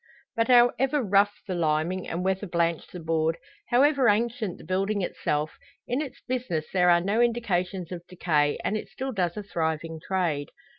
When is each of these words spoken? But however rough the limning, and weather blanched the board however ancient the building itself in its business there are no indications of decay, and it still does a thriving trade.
But 0.35 0.47
however 0.47 1.03
rough 1.03 1.43
the 1.47 1.53
limning, 1.53 2.07
and 2.07 2.25
weather 2.25 2.47
blanched 2.47 2.91
the 2.91 2.99
board 2.99 3.37
however 3.69 4.09
ancient 4.09 4.57
the 4.57 4.63
building 4.63 5.03
itself 5.03 5.59
in 5.87 6.01
its 6.01 6.21
business 6.27 6.65
there 6.73 6.89
are 6.89 7.01
no 7.01 7.21
indications 7.21 7.91
of 7.91 8.07
decay, 8.07 8.57
and 8.63 8.75
it 8.75 8.87
still 8.87 9.11
does 9.11 9.37
a 9.37 9.43
thriving 9.43 9.99
trade. 10.03 10.49